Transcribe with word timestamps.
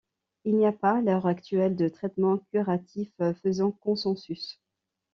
Il 0.45 0.57
n'y 0.57 0.65
a 0.65 0.71
pas, 0.71 0.97
à 0.97 1.01
l'heure 1.01 1.27
actuelle, 1.27 1.75
de 1.75 1.87
traitement 1.87 2.39
curatif 2.51 3.11
faisant 3.43 3.69
consensus. 3.71 4.59